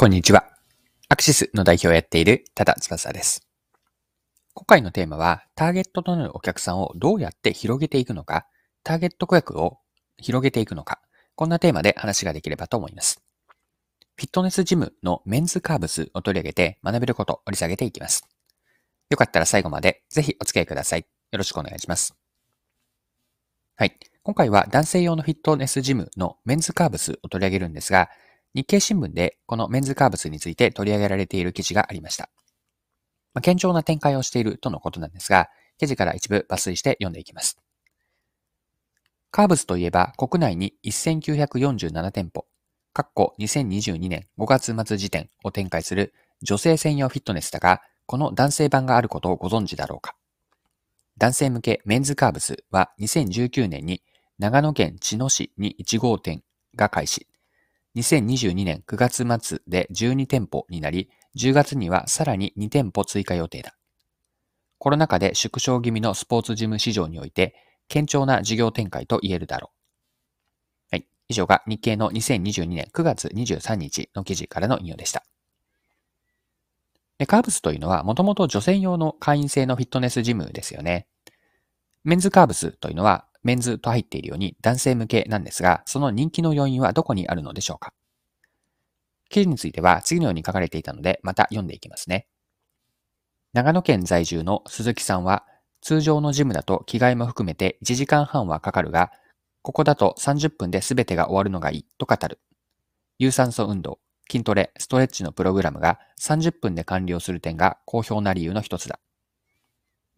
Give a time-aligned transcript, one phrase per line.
[0.00, 0.48] こんにちは。
[1.10, 3.46] アクシスの代表をやっている多田翼です。
[4.54, 8.46] 今回のテーマは、ターゲットとなるお客さんをどうやって広げていくのか、
[8.82, 9.76] ターゲット顧客を
[10.16, 11.02] 広げていくのか、
[11.34, 13.22] こんなテーマで話ができればと思います。
[14.16, 18.26] フィットネスジムのメンズカーブスを取り上げて学べることを掘り下げていきます。
[19.10, 21.00] よかったら最後までぜひお付き合いください。
[21.30, 22.16] よろしくお願いします。
[23.76, 23.98] はい。
[24.22, 28.08] 今回は男性用のフィットネスジムのメンズカーブスを取り上げるんですが、
[28.54, 32.30] 日経新聞でこのメンズカーブスについて取り上げられている記事がありました。
[33.32, 37.58] まあ、堅調な展開をしているとのことなんですが、記事から一部抜粋して読んでいきます。
[39.30, 42.46] カーブスといえば国内に1947店舗、
[42.92, 50.16] 括弧2022年5月末時点を展開する女性専用フィットネスだが、この男性版があることをご存知だろうか。
[51.16, 54.02] 男性向けメンズカーブスは2019年に
[54.38, 56.42] 長野県茅野市に1号店
[56.74, 57.29] が開始。
[57.96, 63.76] 2022年9月末で12店舗になり、10月にはさらに2店舗追加予定だ。
[64.78, 67.54] コロナ禍で縮小気味のスポーツジム市場において、
[67.92, 69.72] 堅調な事業展開と言えるだろ
[70.92, 70.96] う。
[70.96, 71.06] はい。
[71.28, 75.24] 以上が日経の2022年9月23日の記事からの引用でした。
[77.26, 81.06] カーブスというのはもともと女性用の会員制のフィットネスジムですよね。
[82.04, 87.92] メンズカーブスというのはメンズと入っているように男性向けなんですが、その人気の要因はどこにあるのでしょうか？
[89.28, 92.26] 記事については次のように書かれていたので、また読んでいきますね。
[93.52, 95.44] 長野県在住の鈴木さんは、
[95.80, 99.10] 通常のジムだと着替えも含めて1時間半はかかるが、
[99.62, 102.40] ここだと30分で全てが終わるのがいいと語る。
[103.18, 103.98] 有酸素運動、
[104.30, 108.98] 筋トレ、ストレッチのプログラムが30分で完了する点が好評な理由の一つだ。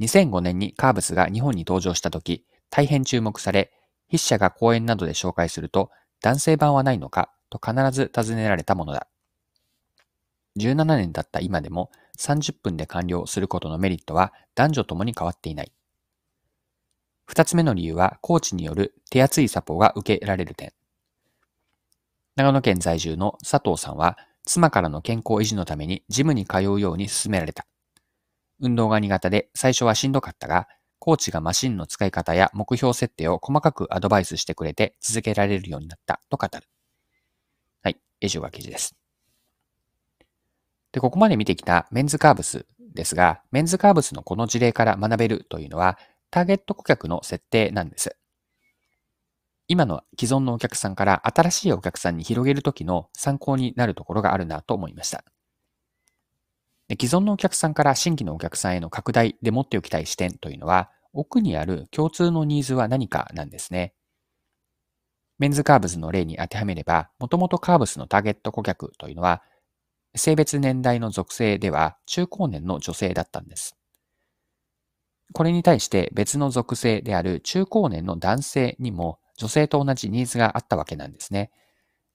[0.00, 3.70] 2005年にカーブスが日本に登場した時、大変注目され、
[4.06, 5.90] 筆者が講演などで紹介すると、
[6.22, 9.08] 男性版はないのかと必ず尋ねられたものだ。
[10.58, 15.72] 17年経った今でも30分で完了することのメリットは男女ともに変わっていない。
[17.26, 20.72] 二つ目の理由は、コーチによる手厚いサポーが受けられる点。
[22.36, 27.66] 長野県在住の佐藤さんは、妻からの健康維持のためにジムに通うように勧められた。
[28.60, 30.68] 運動が苦手で最初はしんどかったが、
[31.04, 36.62] コーチがマシンの使い方や目標設定を細かくアドバイスしてくれて続けられるようになったと語る。
[37.82, 37.96] はい。
[38.20, 38.94] 以上が記事です。
[40.92, 45.98] で、ここまで見てきたメンズカーブスですが、メンズカーブスのこの事例から学べるというのは、
[46.30, 48.16] ターゲット顧客の設定なんです。
[49.66, 55.24] 今の既存のお客さんから新しいお客さんに広げるときの参考になるところがあるなと思いました。
[56.92, 63.94] 既存のお客さんから新規のお客さんへの拡大で持っておきたい視点というのは、奥にある共通のニーズは何かなんですね。
[65.38, 69.42] メンズカーブスの例に当てはめれば、もともとカーブスのターゲット顧客というのは、
[70.14, 73.76] 性別年代の属性では中高年の女性だったんです。
[75.32, 81.50] これに対して別の属性である中高年の男性にも女性と同じニーズがあったわけなんですね。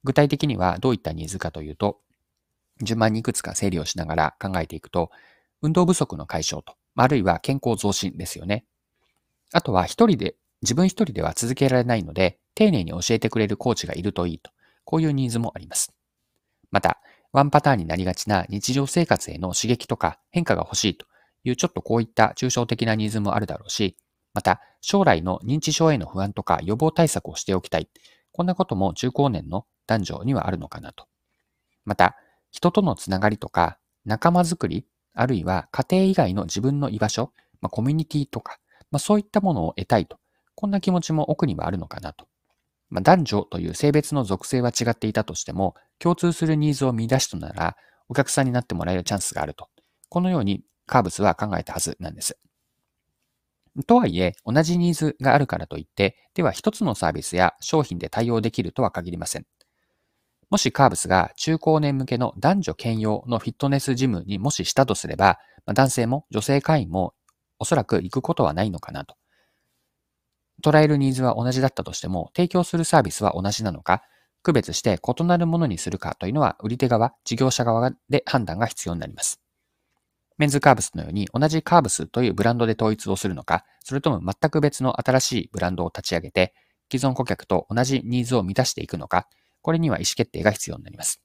[0.04, 2.00] 具体的にはどういったニーズかというと、
[2.82, 5.12] 順番にいくつか整理をしながら考えていくと、
[5.62, 8.66] 運動不足の解消と、あるいは健康増進ですよね。
[9.54, 14.52] あとは一人で、自分一人では続けられないので、丁寧に教えてくれるコーチがいるといいと、
[14.84, 15.94] こういうニーズもあります。
[16.72, 17.00] また、
[17.32, 21.06] ワンパターンになりがちな日常生活への刺激とか変化が欲しいと
[21.44, 23.96] いうちょっとこういった抽象的なニーズもあるだろうし、
[24.34, 27.90] また、将来の認知症への不安とか予防対策をしておきたい。
[28.32, 31.08] こんなことも中高年の男女にはあるのかなと。
[31.86, 32.16] また、
[32.58, 37.32] 人とのつながりとか、仲間づくり、あるいは家庭以外の自分の居場所、
[37.62, 38.58] まあ、コミュニティとか、
[38.90, 40.18] まあ、そういったものを得たいと。
[40.56, 42.26] こんな気持ちも奥にはあるのかなと。
[42.90, 47.78] まあ、男女という性別の属性は違っていたとしても、共通するニーズを見出したなら、
[48.10, 49.70] お客さんになってもらえるチャンスがあると。
[50.10, 52.40] このようにカーブスは考えたはずなんです。
[53.86, 59.46] とはいえ、同じニーズがあるからといって、では一つのサービスや商品で対応できるとは限りません。
[60.50, 67.14] もしカーブスが中高年向けの男女兼用のフィットネスジムにもししたとすれば、男性も女性会員も
[67.60, 69.16] おそらく行くことはないのかなと。
[70.64, 74.02] 捉えるニーズは同じだったとしても、提供するサービスは同じなのか、
[74.42, 79.42] 区別して異なるものにするかというのは、売り手側、事業者側で判断が必要になります。
[80.38, 86.54] メンズカーブスのように同じカーブスというブランドで統一をするのか、それとも全く別の新しいブランドを立ち上げて、
[86.92, 89.28] 既存顧客と同じニーズを満たしていくのか、
[89.62, 91.22] これには意思決定が必要になります。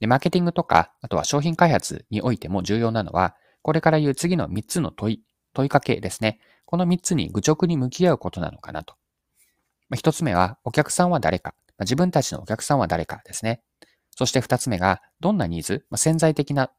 [0.00, 5.22] で、マーケティングとか、あとは商品開発においても重要なのは、これから言う次の3つの問い、
[5.54, 6.40] 問いかけですね。
[6.64, 8.94] この3つに愚直に向き合うことなのかなと
[9.92, 9.96] ま。
[9.96, 11.84] 1つ目は、お客さんは誰かま。
[11.84, 13.62] 自分たちのお客さんは誰かですね。
[14.10, 16.70] そして二つ目が、どんなニーズ、まあ、潜在的な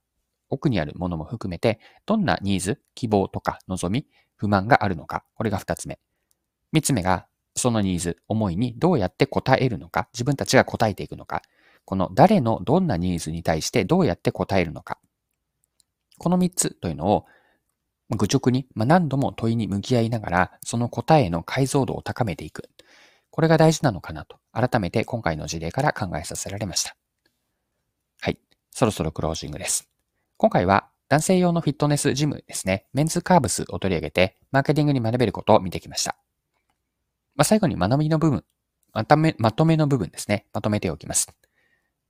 [0.50, 5.24] 奥にあるものも含めて、どんなニーズ、希望とか望み、不満があるのか。
[5.36, 6.00] これが二つ目。
[6.72, 10.10] 三つ目が、そのニーズ、思いにどうやって答えるのか。
[10.14, 11.42] 自分たちが答えていくのか。
[11.86, 15.00] この誰のどんなニーズに対してどうやって答えるのか。
[16.18, 17.26] この三つというのを
[18.10, 22.70] 愚直に、まあ、何度も問いに向き合いながら、その答えの解像度を高めていく。
[23.30, 26.96] これが大事なのかなと、改めて今回の事例から考えさせられました。
[28.22, 28.40] はい。
[28.72, 29.90] そろそろクロージングです。
[30.38, 36.16] 今回は男性用のフィットネスジムですね、メンズカーブスを取り上げて、マーケティングに学べることを見てきました。
[37.36, 38.44] まあ、最後に学びの部分、
[38.94, 41.28] まとめ、まとめの部分ですね、まとめておきます。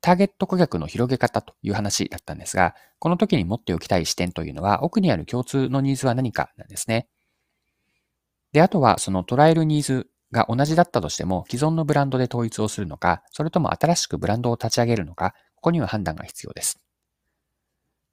[0.01, 7.07] ターゲット顧客の広げ方という話だったんですが、この時に持っておきたい視点というのは、奥にある共通のニーズは何かなんですね。
[8.51, 16.81] で、あとはその捉えるニーズが同じだったとしても、既存のブランドで統一をするのか、それとも新しくブランドを立ち上げるのか、ここには判断が必要です。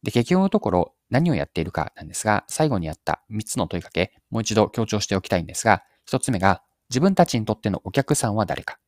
[0.03, 8.79] で、結局のところ何をやっているかなんですが、最後にやった3つの問いかけ、もう一度強調しておきたいんですが、1つ目が自分たちにとってのお客さんは誰か。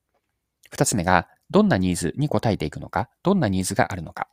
[0.75, 4.29] 2つ目がどんなニーズに応えていくのか、どんなニーズがあるのか。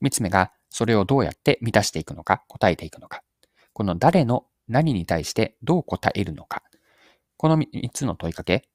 [0.00, 3.22] 三つ目が、それをどうやって満たしていくのか、答えていくのか。
[3.72, 6.62] この誰の何に対してどう答えるのか。
[7.36, 8.68] この三つの問いかけ、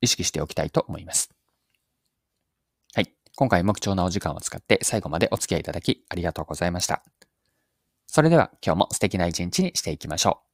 [0.00, 1.30] 意識しておきたいと思います。
[2.94, 3.14] はい。
[3.36, 7.02] 今回も貴重なお時間を使って最後までお付き合いいただきありがとうございました。
[8.06, 10.51] それでは今日も素敵な一日にしていきましょう。